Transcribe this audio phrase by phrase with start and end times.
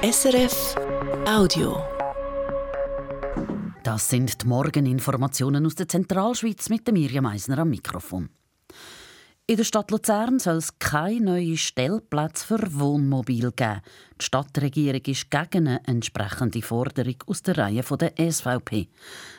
[0.00, 0.76] SRF
[1.26, 1.76] Audio.
[3.82, 8.28] Das sind die Morgeninformationen aus der Zentralschweiz mit Mirjam Meisner am Mikrofon.
[9.48, 13.80] In der Stadt Luzern soll es keine neuen Stellplätze für Wohnmobil geben.
[14.20, 18.86] Die Stadtregierung ist gegen eine entsprechende Forderung aus der Reihe der SVP.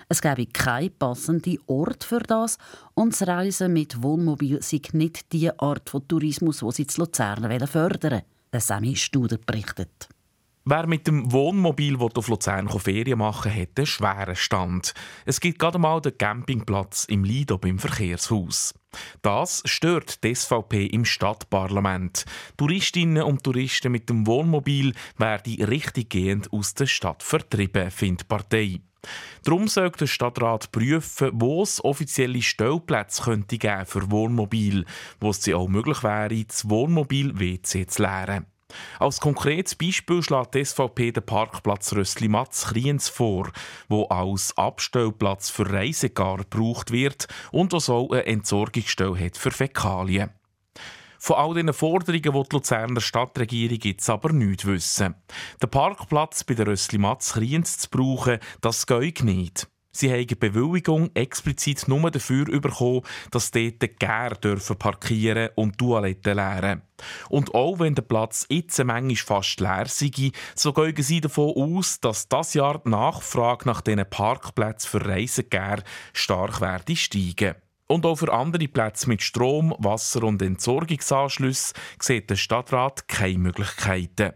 [0.09, 2.57] Es gäbe keinen passenden Ort für das
[2.95, 7.65] und das Reisen mit Wohnmobil sei nicht die Art von Tourismus, die sie zu Luzern
[7.65, 8.11] fördern
[8.51, 8.61] wollen.
[8.61, 10.09] Sammy Studer berichtet.
[10.65, 14.93] Wer mit dem Wohnmobil auf Luzern Ferien machen hat einen schweren Stand.
[15.25, 18.73] Es gibt gerade mal den Campingplatz im Lido beim Verkehrshaus.
[19.21, 22.25] Das stört die SVP im Stadtparlament.
[22.57, 28.81] Touristinnen und Touristen mit dem Wohnmobil werden richtiggehend aus der Stadt vertrieben, findet die Partei.
[29.43, 34.85] Darum sollte der Stadtrat prüfen, wo es offizielle Stellplätze könnte geben für Wohnmobil,
[35.21, 38.45] wo es auch möglich wäre, das Wohnmobil-WC zu leeren.
[38.99, 43.51] Als konkretes Beispiel schlägt die SVP den Parkplatz Rössli-Matz Kriens vor,
[43.87, 50.31] wo als Abstellplatz für Reisegar gebraucht wird und was eine Entsorgungsstelle hat für Fäkalien.
[51.21, 55.15] Von all diesen Forderungen, die die Luzerner Stadtregierung jetzt aber nichts wissen.
[55.61, 59.67] Den Parkplatz bei der Rössli-Matz Kriens zu brauchen, das geht nicht.
[59.99, 66.83] Sie haben Bewilligung explizit nur dafür bekommen, dass dort Gär dürfen parkieren und Toiletten leeren.
[67.27, 71.99] Und auch wenn der Platz jetzt manchmal fast leer sei, so gehen sie davon aus,
[71.99, 75.83] dass das Jahr die Nachfrage nach diesen Parkplätzen für Reisegär
[76.13, 77.55] stark werde steigen.
[77.91, 84.33] Und auch für andere Plätze mit Strom, Wasser und Entsorgungsanschlüssen sieht der Stadtrat keine Möglichkeiten.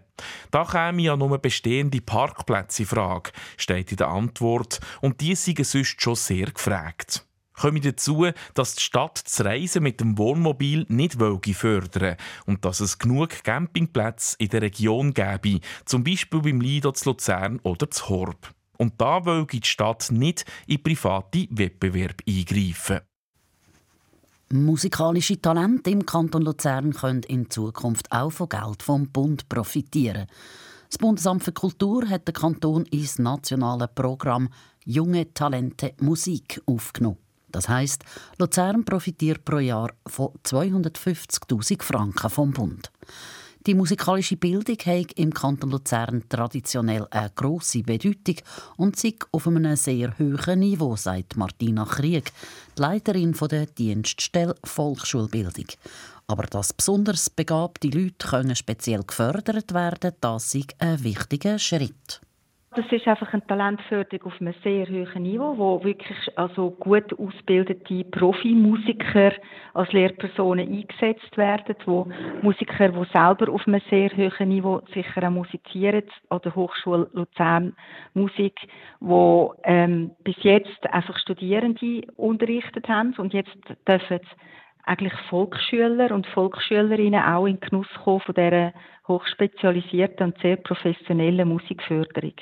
[0.49, 5.63] Da kämen ja nur bestehende Parkplätze in Frage, steht in der Antwort, und die sind
[5.63, 7.27] sonst schon sehr gefragt.
[7.53, 11.17] Komme dazu, dass die Stadt das Reisen mit dem Wohnmobil nicht
[11.53, 12.17] fördern
[12.47, 17.59] und dass es genug Campingplätze in der Region gäbe, zum Beispiel beim Lido zu Luzern
[17.61, 18.51] oder zu Horb.
[18.79, 23.01] Und da will die Stadt nicht in private Wettbewerb eingreifen.
[24.51, 30.27] Musikalische Talente im Kanton Luzern können in Zukunft auch von Geld vom Bund profitieren.
[30.89, 34.49] Das Bundesamt für Kultur hat den Kanton ins nationale Programm
[34.85, 37.17] Junge Talente Musik aufgenommen.
[37.51, 38.03] Das heißt,
[38.37, 42.91] Luzern profitiert pro Jahr von 250.000 Franken vom Bund.
[43.65, 48.35] Die musikalische Bildung hat im Kanton Luzern traditionell eine grosse Bedeutung
[48.75, 52.33] und sei auf einem sehr hohen Niveau, sagt Martina Krieg,
[52.77, 55.67] die Leiterin der Dienststelle Volksschulbildung.
[56.27, 62.19] Aber dass besonders begabte Leute können speziell gefördert werden, das ist ein wichtiger Schritt.
[62.75, 68.03] Das ist einfach eine Talentförderung auf einem sehr hohen Niveau, wo wirklich also gut ausgebildete
[68.05, 69.31] Profimusiker
[69.75, 72.07] als Lehrpersonen eingesetzt werden, wo
[72.41, 77.75] Musiker, die selber auf einem sehr hohen Niveau sicher auch musizieren, an der Hochschule Luzern
[78.15, 78.59] Musik,
[78.99, 83.55] wo ähm, bis jetzt einfach Studierende unterrichtet haben und jetzt
[83.87, 84.19] dürfen
[84.85, 88.73] eigentlich Volksschüler und Volksschülerinnen auch in Genuss kommen von dieser
[89.07, 92.33] hochspezialisierten und sehr professionellen Musikförderung.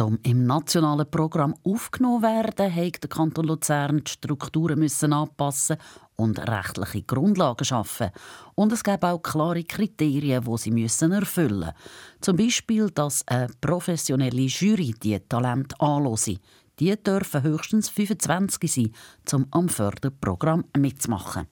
[0.00, 5.76] Um im nationalen Programm aufgenommen werden, musste der Kanton Luzern die Strukturen müssen anpassen
[6.16, 8.10] und rechtliche Grundlagen schaffen.
[8.54, 11.74] Und es gab auch klare Kriterien, die sie müssen erfüllen müssen.
[12.20, 16.38] Zum Beispiel, dass eine professionelle Jury die Talent anlose.
[16.80, 18.92] Die dürfen höchstens 25 sein,
[19.32, 21.46] um am Förderprogramm mitzumachen.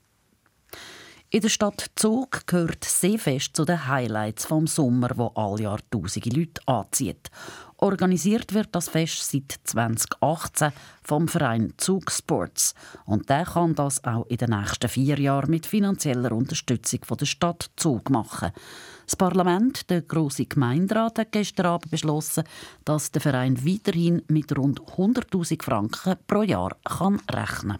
[1.34, 6.28] In der Stadt Zug gehört Seefest zu den Highlights vom Sommer, wo alle Jahr tausende
[6.28, 7.30] Leute anzieht.
[7.78, 10.72] Organisiert wird das Fest seit 2018
[11.02, 12.74] vom Verein Zug Sports
[13.06, 17.24] und der kann das auch in den nächsten vier Jahren mit finanzieller Unterstützung von der
[17.24, 18.52] Stadt Zug machen.
[19.06, 22.44] Das Parlament, der große Gemeinderat, hat gestern Abend beschlossen,
[22.84, 27.78] dass der Verein weiterhin mit rund 100.000 Franken pro Jahr kann rechnen.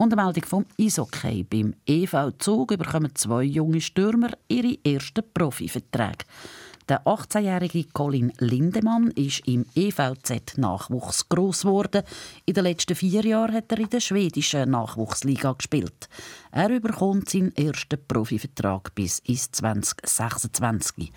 [0.00, 1.42] Und eine Meldung vom Eishockey.
[1.42, 6.24] Beim EV Zug bekommen zwei junge Stürmer ihre ersten Profiverträge.
[6.90, 12.02] Der 18-jährige Colin Lindemann ist im EVZ-Nachwuchs gross geworden.
[12.46, 16.08] In den letzten vier Jahren hat er in der schwedischen Nachwuchsliga gespielt.
[16.50, 21.12] Er überkommt seinen ersten Profivertrag bis ins 2026.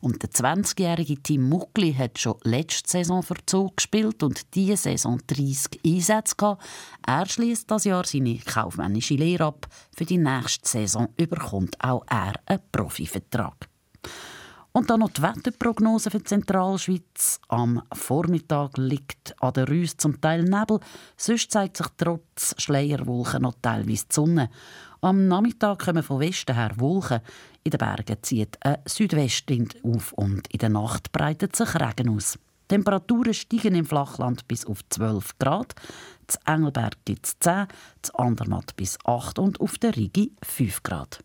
[0.00, 5.20] Und der 20-jährige Tim Muckli hat schon letzte Saison für Zug gespielt und diese Saison
[5.26, 6.64] 30 Einsätze gehabt.
[7.06, 9.66] Er schließt das Jahr seine kaufmännische Lehre ab.
[9.94, 13.68] Für die nächste Saison überkommt auch er einen Profivertrag.
[14.78, 17.40] Und dann noch die Wetterprognose für die Zentralschweiz.
[17.48, 20.78] Am Vormittag liegt an der Rüse zum Teil Nebel,
[21.16, 24.50] sonst zeigt sich trotz Schleierwolken noch teilweise die Sonne.
[25.00, 27.22] Am Nachmittag kommen von Westen her Wolken.
[27.64, 32.38] In den Bergen zieht ein Südwestwind auf und in der Nacht breitet sich Regen aus.
[32.68, 35.74] Temperaturen steigen im Flachland bis auf 12 Grad.
[36.28, 37.66] Z Engelberg gibt es 10,
[38.02, 41.24] z Andermatt bis 8 und auf der Rigi 5 Grad.